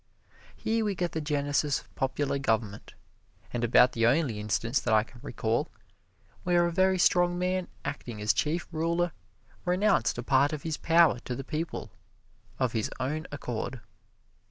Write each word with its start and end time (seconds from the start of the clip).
Here 0.55 0.83
we 0.83 0.95
get 0.95 1.11
the 1.11 1.21
genesis 1.21 1.79
of 1.81 1.93
popular 1.93 2.39
government, 2.39 2.95
and 3.53 3.63
about 3.63 3.91
the 3.91 4.07
only 4.07 4.39
instance 4.39 4.79
that 4.81 4.95
I 4.95 5.03
can 5.03 5.19
recall 5.21 5.69
where 6.41 6.65
a 6.65 6.71
very 6.71 6.97
strong 6.97 7.37
man 7.37 7.67
acting 7.85 8.19
as 8.19 8.33
chief 8.33 8.67
ruler 8.71 9.11
renounced 9.63 10.17
a 10.17 10.23
part 10.23 10.53
of 10.53 10.63
his 10.63 10.75
power 10.75 11.19
to 11.19 11.35
the 11.35 11.43
people, 11.43 11.91
of 12.57 12.71
his 12.73 12.89
own 12.99 13.27
accord. 13.31 13.79